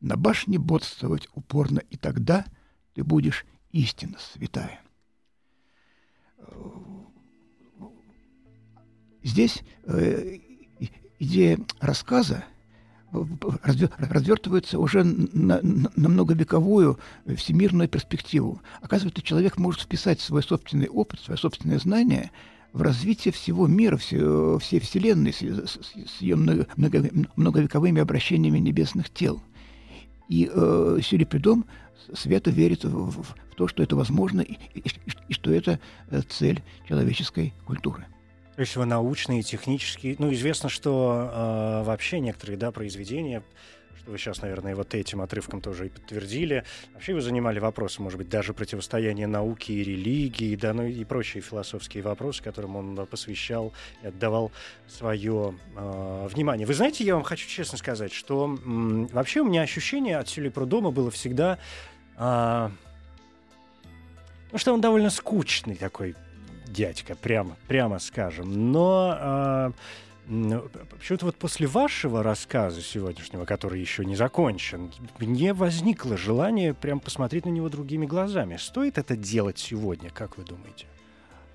[0.00, 2.44] на башне бодствовать упорно, и тогда
[2.94, 4.80] ты будешь истинно святая.
[9.22, 10.38] Здесь э,
[11.20, 12.44] идея рассказа—
[13.12, 16.98] развертывается уже на, на многовековую
[17.36, 18.60] всемирную перспективу.
[18.82, 22.30] Оказывается, человек может вписать свой собственный опыт, свое собственное знание
[22.72, 28.58] в развитие всего мира, все, всей Вселенной с, с, с ее много, много, многовековыми обращениями
[28.58, 29.42] небесных тел.
[30.28, 31.64] И э, Сюли Придом
[32.12, 34.90] свято верит в, в, в то, что это возможно и, и, и,
[35.28, 38.06] и что это э, цель человеческой культуры.
[38.58, 40.16] То есть вы научные, технические.
[40.18, 43.44] Ну, известно, что э, вообще некоторые да, произведения
[44.00, 46.64] что вы сейчас, наверное, вот этим отрывком тоже и подтвердили.
[46.92, 51.40] Вообще вы занимали вопросы, может быть, даже противостояния науки и религии, да, ну и прочие
[51.40, 54.50] философские вопросы, которым он посвящал и отдавал
[54.88, 56.66] свое э, внимание.
[56.66, 60.48] Вы знаете, я вам хочу честно сказать, что м, вообще у меня ощущение от Сюли
[60.48, 61.60] Прудома было всегда...
[62.16, 62.70] Э,
[64.50, 66.16] ну, что он довольно скучный такой
[66.72, 68.72] дядька, прямо, прямо скажем.
[68.72, 69.72] Но э,
[70.28, 77.46] Почему-то вот после вашего рассказа сегодняшнего, который еще не закончен, мне возникло желание прям посмотреть
[77.46, 78.58] на него другими глазами.
[78.58, 80.84] Стоит это делать сегодня, как вы думаете?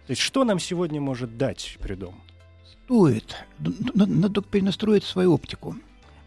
[0.08, 2.16] То есть что нам сегодня может дать придом?
[2.86, 3.36] Стоит.
[3.60, 5.76] Надо, надо только перенастроить свою оптику.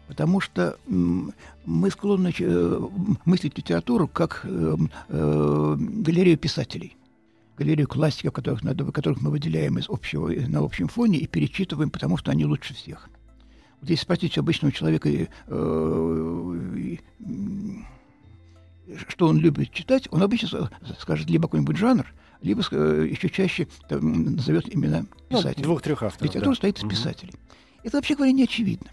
[0.07, 2.79] Потому что мы склонны э,
[3.25, 4.77] мыслить литературу как э,
[5.09, 6.95] э, галерею писателей
[7.57, 12.17] галерею классиков, которых, надо, которых мы выделяем из общего, на общем фоне и перечитываем, потому
[12.17, 13.09] что они лучше всех.
[13.81, 16.97] Вот если спросить обычного человека, э, э,
[19.07, 22.05] что он любит читать, он обычно скажет либо какой-нибудь жанр,
[22.41, 25.63] либо э, еще чаще там, назовет имена ну, писателей.
[25.63, 26.25] Ну, двух-трех авторов.
[26.27, 26.57] Литература да.
[26.57, 26.91] стоит из угу.
[26.91, 27.33] писателей.
[27.83, 28.89] Это, вообще говоря, не очевидно.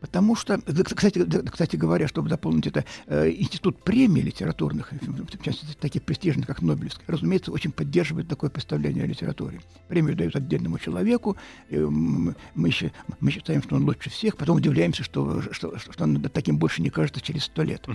[0.00, 6.02] Потому что, кстати, кстати говоря, чтобы дополнить это, э, институт премий литературных, в частности, таких
[6.02, 9.60] престижных, как Нобелевский, разумеется, очень поддерживает такое представление о литературе.
[9.88, 11.36] Премию дают отдельному человеку,
[11.70, 16.82] мы, мы считаем, что он лучше всех, потом удивляемся, что, что, что он таким больше
[16.82, 17.86] не кажется через сто лет.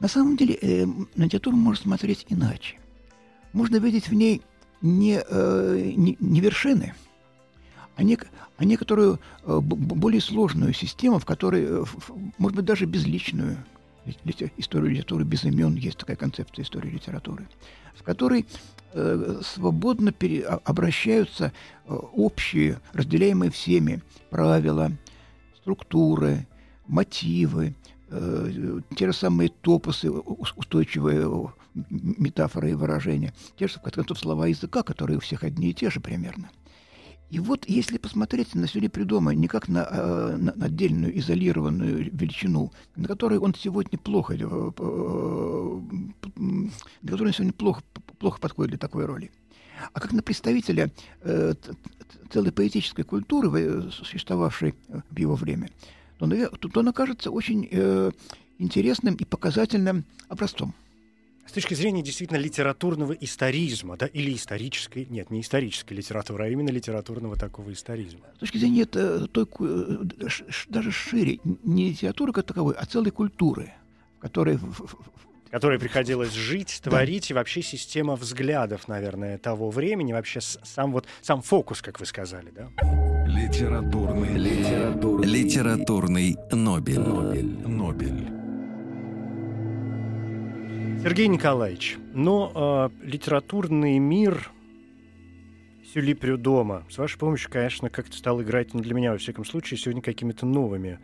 [0.00, 2.78] На самом деле, э, на литературу можно смотреть иначе.
[3.52, 4.42] Можно видеть в ней
[4.80, 6.94] не, э, не, не вершины,
[8.02, 11.84] а, нек, а некоторую э, более сложную систему, в которой, э,
[12.38, 13.56] может быть, даже безличную
[14.56, 17.46] историю литературы без имен, есть такая концепция истории литературы,
[17.94, 18.46] в которой
[18.92, 21.52] э, свободно пере, а, обращаются
[21.86, 24.90] э, общие, разделяемые всеми правила,
[25.58, 26.48] структуры,
[26.88, 27.76] мотивы,
[28.10, 34.48] э, те же самые топосы, устойчивые метафоры и выражения, те же, в конце концов, слова
[34.48, 36.50] языка, которые у всех одни и те же примерно–
[37.32, 42.70] и вот если посмотреть на Сюли Придома не как на, э, на отдельную изолированную величину,
[42.94, 44.68] на которой он сегодня плохо, на
[47.10, 47.82] которой он сегодня плохо,
[48.18, 49.30] плохо подходит для такой роли,
[49.94, 50.90] а как на представителя
[51.22, 51.54] э,
[52.30, 54.74] целой поэтической культуры, существовавшей
[55.10, 55.70] в его время,
[56.18, 58.10] то, то он окажется очень э,
[58.58, 60.74] интересным и показательным образцом.
[61.46, 66.70] С точки зрения действительно литературного историзма, да, или исторической, нет, не исторической литературы, а именно
[66.70, 68.26] литературного такого историзма.
[68.36, 69.98] С точки зрения это, той, э,
[70.68, 73.72] даже шире, не литературы как таковой, а целой культуры,
[74.20, 74.58] которой
[75.52, 77.34] которой приходилось жить, творить, да.
[77.34, 82.50] и вообще система взглядов, наверное, того времени, вообще сам вот сам фокус, как вы сказали,
[82.50, 82.70] да?
[83.26, 87.00] Литературный, литературный, литературный Нобель.
[87.00, 87.68] Нобель.
[87.68, 88.41] Нобель.
[91.02, 94.52] Сергей Николаевич, но э, литературный мир
[95.92, 99.78] Сюли Прюдома, с вашей помощью, конечно, как-то стал играть, ну, для меня, во всяком случае,
[99.78, 101.00] сегодня какими-то новыми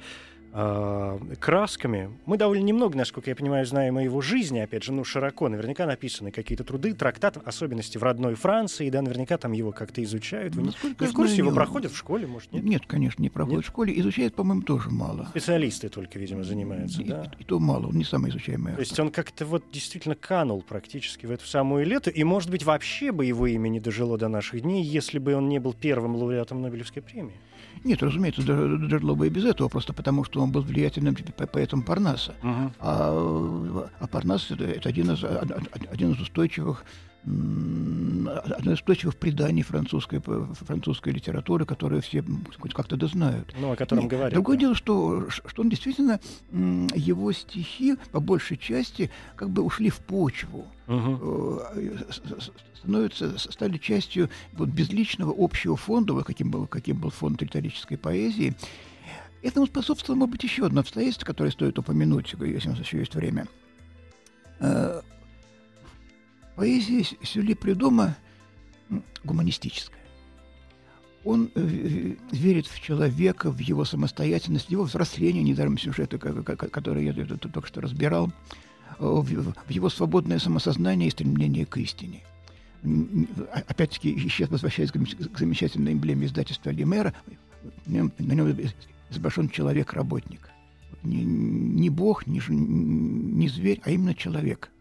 [1.39, 2.11] красками.
[2.27, 5.49] Мы довольно немного, насколько я понимаю, знаем о его жизни, опять же, ну, широко.
[5.49, 10.55] Наверняка написаны какие-то труды, трактаты, особенности в родной Франции, да, наверняка там его как-то изучают.
[10.55, 12.65] Вы Насколько не в курсе, его проходят в школе, может, нет?
[12.65, 13.65] Нет, конечно, не проходят нет?
[13.67, 13.99] в школе.
[14.01, 15.27] Изучают, по-моему, тоже мало.
[15.31, 17.33] Специалисты только, видимо, занимаются, и, да?
[17.39, 20.63] И, и то мало, он не самый изучаемый То есть он как-то вот действительно канул
[20.63, 24.29] практически в эту самую лету, и, может быть, вообще бы его имя не дожило до
[24.29, 27.35] наших дней, если бы он не был первым лауреатом Нобелевской премии.
[27.85, 31.17] Нет, разумеется, дожило бы и без этого, просто потому что он был влиятельным
[31.53, 32.35] поэтом Парнаса.
[32.43, 32.73] Uh-huh.
[32.81, 35.25] А, а Парнас это, это один, из,
[35.91, 36.85] один из устойчивых
[37.29, 42.25] одно из устойчивых преданий французской, французской литературы, которые все
[42.75, 43.55] как-то дознают.
[43.59, 44.33] Ну, о котором Нет, говорят.
[44.33, 44.61] Другое да.
[44.61, 50.67] дело, что, что он действительно, его стихи по большей части как бы ушли в почву.
[50.87, 51.61] Угу.
[52.79, 58.57] становятся, стали частью вот, безличного общего фонда, каким был, каким был фонд риторической поэзии.
[59.43, 63.15] Этому способствовало, может быть, еще одно обстоятельство, которое стоит упомянуть, если у нас еще есть
[63.15, 63.47] время.
[66.59, 68.17] Поэзия Сюли Придома
[69.23, 70.03] гуманистическая.
[71.23, 77.37] Он э, верит в человека, в его самостоятельность, в его взросление, недаром сюжеты, которые я
[77.37, 78.33] только что разбирал,
[78.99, 82.23] э, в его свободное самосознание и стремление к истине.
[83.53, 87.15] Опять-таки, сейчас возвращаясь к замечательной эмблеме издательства Лимера,
[87.87, 88.57] на нем
[89.11, 90.51] изображен человек-работник.
[91.05, 94.73] не, бог, не зверь, а именно человек,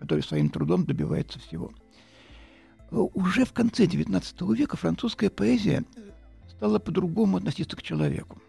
[0.00, 1.70] который своим трудом добивается всего.
[2.90, 5.84] Уже в конце XIX века французская поэзия
[6.48, 8.42] стала по-другому относиться к человеку.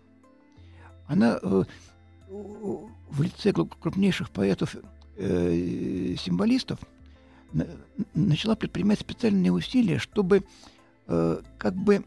[1.05, 1.63] Она э,
[2.29, 6.79] в лице крупнейших поэтов-символистов
[7.53, 7.67] э,
[8.15, 10.45] начала предпринимать специальные усилия, чтобы
[11.07, 12.05] э, как бы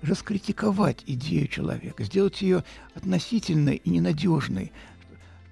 [0.00, 2.64] раскритиковать идею человека, сделать ее
[2.94, 4.72] относительной и ненадежной,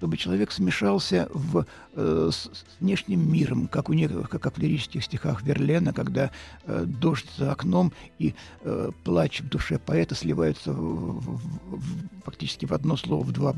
[0.04, 4.60] чтобы человек смешался в, э, с, с внешним миром, как, у некоторых, как, как в
[4.60, 6.30] лирических стихах Верлена, когда
[6.66, 8.34] э, дождь за окном и
[8.64, 11.40] э, плач в душе поэта сливаются в, в,
[11.76, 13.56] в, фактически в одно слово, в два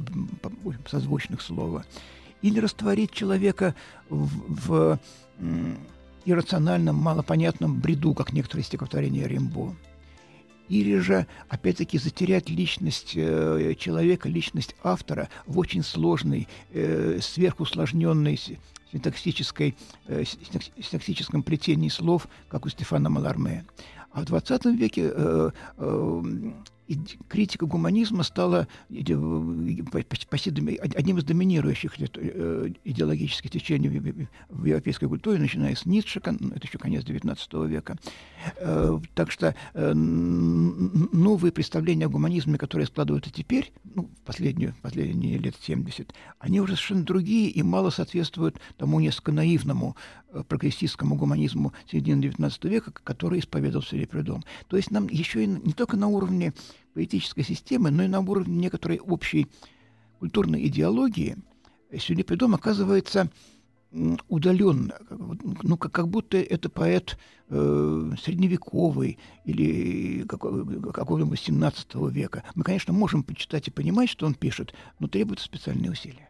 [0.89, 1.85] созвучных слова.
[2.43, 3.75] Или растворить человека
[4.09, 5.01] в, в
[6.27, 9.75] иррациональном, малопонятном бреду, как некоторые стихотворения Римбо
[10.69, 18.39] или же, опять-таки, затерять личность э, человека, личность автора в очень сложной, э, сверхусложненной
[18.93, 23.65] синтаксической, э, синтаксическом плетении слов, как у Стефана Маларме.
[24.13, 26.23] А в XX веке э, э,
[27.29, 28.69] критика гуманизма стала
[30.29, 33.89] почти одним из доминирующих э, идеологических течений
[34.49, 37.97] в европейской культуре, начиная с Ницше, это еще конец XIX века.
[38.59, 45.55] Э, так что э, новые представления о гуманизме, которые складываются теперь, ну, последнюю, последние лет
[45.61, 49.97] 70, они уже совершенно другие и мало соответствуют тому несколько наивному
[50.45, 54.45] прогрессистскому гуманизму середины XIX века, который исповедовал Филипп Редом.
[54.69, 56.53] То есть нам еще и не только на уровне
[56.95, 59.49] политической системы, но и на уровне некоторой общей
[60.19, 61.37] культурной идеологии
[61.99, 63.31] Сюлипидом оказывается
[64.29, 64.95] удаленно,
[65.63, 67.19] ну, как, как будто это поэт
[67.49, 72.45] э, средневековый или какого-нибудь 17 века.
[72.55, 76.26] Мы, конечно, можем почитать и понимать, что он пишет, но требуются специальные усилия.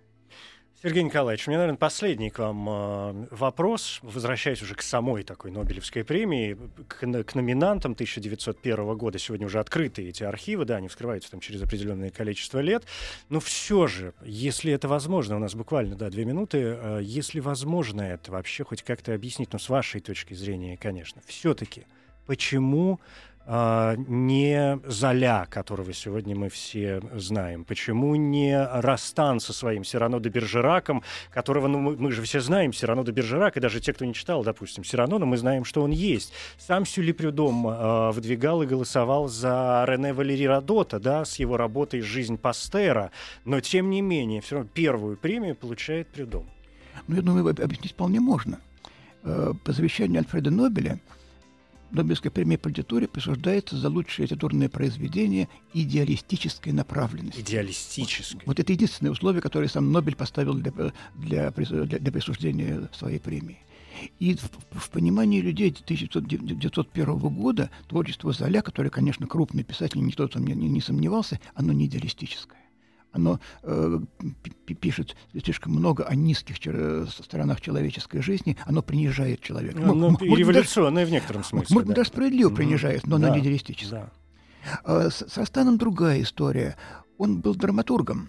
[0.86, 5.50] Сергей Николаевич, у меня, наверное, последний к вам э, вопрос, возвращаясь уже к самой такой
[5.50, 6.56] Нобелевской премии,
[6.86, 9.18] к, номинантам 1901 года.
[9.18, 12.84] Сегодня уже открыты эти архивы, да, они вскрываются там через определенное количество лет.
[13.30, 18.02] Но все же, если это возможно, у нас буквально, да, две минуты, э, если возможно
[18.02, 21.84] это вообще хоть как-то объяснить, ну, с вашей точки зрения, конечно, все-таки,
[22.26, 27.64] почему а, не Золя, которого сегодня мы все знаем?
[27.64, 32.72] Почему не Растан со своим Сирано де Бержераком, которого, ну, мы, мы же все знаем
[32.72, 35.82] Сирано де Бержерак, и даже те, кто не читал, допустим, Сирано, но мы знаем, что
[35.82, 36.32] он есть.
[36.58, 42.00] Сам Сюли Прюдом э, выдвигал и голосовал за Рене Валери Радота, да, с его работой
[42.00, 43.12] «Жизнь Пастера»,
[43.44, 46.46] но, тем не менее, все равно первую премию получает Прюдом.
[47.06, 48.58] Ну, я думаю, объяснить вполне можно.
[49.22, 50.98] Э, по завещанию Альфреда Нобеля–
[51.96, 57.40] Нобелевская премия по литературе присуждается за лучшее литературное произведение идеалистической направленности.
[57.40, 58.42] Идеалистической.
[58.46, 60.72] Вот это единственное условие, которое сам Нобель поставил для,
[61.14, 63.58] для, для, для присуждения своей премии.
[64.18, 70.46] И в, в понимании людей 1901 года творчество Золя, которое, конечно, крупный писатель, никто там
[70.46, 72.65] не, не, не сомневался, оно не идеалистическое
[73.16, 73.98] оно э,
[74.80, 79.80] пишет слишком много о низких сторонах человеческой жизни, оно принижает человека.
[79.80, 81.74] Ну, ну, и революционное даже, в некотором смысле.
[81.74, 81.94] Может, да.
[81.94, 84.00] даже справедливо принижает, но да, оно не идеалистическое.
[84.00, 84.12] Да.
[84.84, 86.76] А, с, с Растаном другая история.
[87.18, 88.28] Он был драматургом.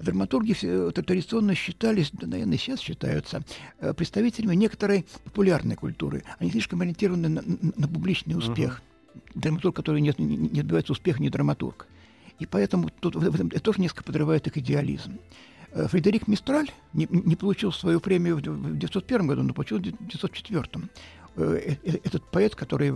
[0.00, 0.54] Драматурги
[0.90, 3.44] традиционно считались, да, наверное, сейчас считаются,
[3.78, 6.24] э, представителями некоторой популярной культуры.
[6.38, 8.82] Они слишком ориентированы на, на, публичный успех.
[9.14, 9.20] Uh-huh.
[9.36, 11.86] Драматург, который не, не, не добивается успеха, не драматург.
[12.38, 15.18] И поэтому тут, в этом, это тоже несколько подрывает их идеализм.
[15.72, 20.88] Э, Фредерик Мистраль не, не получил свою премию в 1901 году, но получил в 1904.
[21.36, 22.92] Э, э, этот поэт, который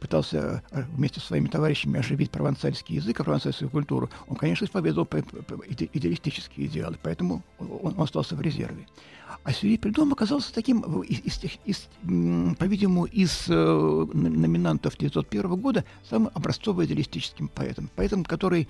[0.00, 6.98] пытался вместе со своими товарищами оживить провансальский язык, провансальскую культуру, он, конечно, исповедовал идеалистические идеалы,
[7.02, 8.86] поэтому он, остался в резерве.
[9.44, 11.88] А Сюри Придом оказался таким, из, из,
[12.58, 17.90] по-видимому, из э, номинантов 1901 года самым образцово-идеалистическим поэтом.
[17.94, 18.68] Поэтом, который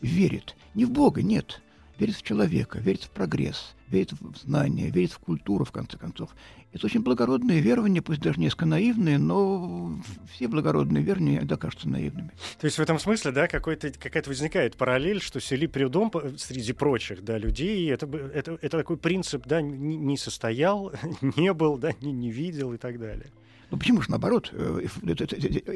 [0.00, 1.60] верит не в Бога, нет,
[1.98, 6.30] верит в человека, верит в прогресс, верит в знания, верит в культуру, в конце концов.
[6.72, 9.96] Это очень благородные верования, пусть даже несколько наивные, но
[10.32, 12.32] все благородные верования иногда кажутся наивными.
[12.60, 17.22] То есть в этом смысле, да, какой-то, какая-то возникает параллель, что Сели Прюдом среди прочих,
[17.22, 20.92] да, людей, это, это, это такой принцип, да, не, не состоял,
[21.36, 23.30] не был, да, не, не видел и так далее.
[23.70, 24.50] Ну почему же наоборот?
[24.52, 24.80] Э,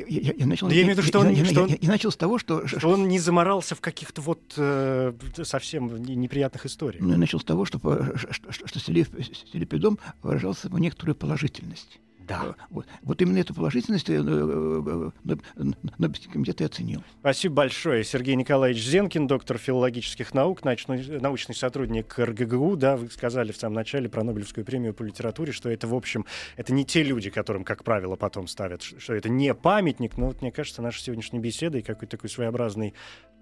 [0.08, 2.10] я, я начал, я, имею в виду, что он, я, что я, я, я начал
[2.10, 2.66] с того, что...
[2.66, 5.12] Что он не заморался в каких-то вот э,
[5.42, 7.02] совсем неприятных историях.
[7.02, 7.78] Ну, я начал с того, что,
[8.16, 11.98] что, что, что Селипидом выражался в некоторую положительность.
[12.28, 12.54] Да.
[12.70, 17.02] Вот, вот именно эту положительность Нобелевский комитет и оценил.
[17.20, 18.04] Спасибо большое.
[18.04, 22.76] Сергей Николаевич Зенкин, доктор филологических наук, научный, научный сотрудник РГГУ.
[22.76, 26.26] Да, вы сказали в самом начале про Нобелевскую премию по литературе, что это, в общем,
[26.56, 30.18] это не те люди, которым, как правило, потом ставят, что это не памятник.
[30.18, 32.92] Но вот мне кажется, наша сегодняшняя беседа и какой-то такой своеобразный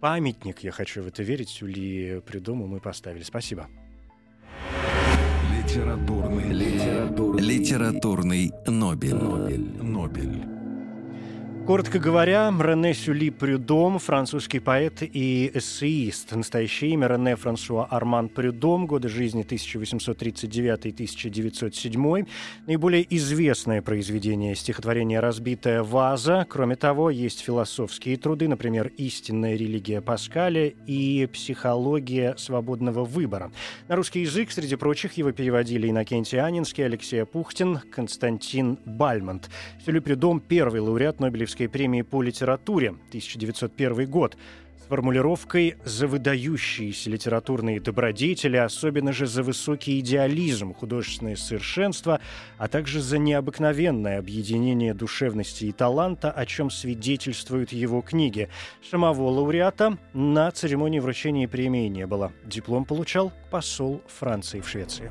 [0.01, 3.23] памятник, я хочу в это верить, Юлии Придуму мы поставили.
[3.23, 3.69] Спасибо.
[5.77, 9.15] Литературный, литературный, литературный Нобель.
[9.15, 9.83] Нобель.
[9.83, 10.56] Нобель.
[11.67, 16.37] Коротко говоря, Рене Сюли Прюдом, французский поэт и эссеист.
[16.37, 22.29] Настоящее имя Рене Франсуа Арман Прюдом, годы жизни 1839-1907.
[22.69, 26.47] Наиболее известное произведение стихотворения «Разбитая ваза».
[26.49, 33.51] Кроме того, есть философские труды, например, «Истинная религия Паскаля» и «Психология свободного выбора».
[33.89, 39.51] На русский язык, среди прочих, его переводили Иннокентий Анинский, Алексей Пухтин, Константин Бальмонт.
[39.85, 44.37] Сюли Прюдом– первый лауреат Нобелевской Нобелевской премии по литературе 1901 год
[44.79, 52.21] с формулировкой «за выдающиеся литературные добродетели, особенно же за высокий идеализм, художественное совершенство,
[52.59, 58.49] а также за необыкновенное объединение душевности и таланта, о чем свидетельствуют его книги».
[58.91, 62.33] Самого лауреата на церемонии вручения премии не было.
[62.45, 65.11] Диплом получал посол Франции в Швеции.